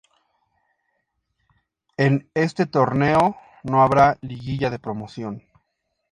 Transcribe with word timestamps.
En 1.95 2.27
este 2.33 2.65
Torneo 2.65 3.37
no 3.63 3.83
habrá 3.83 4.17
liguilla 4.23 4.71
de 4.71 4.79
promoción. 4.79 5.43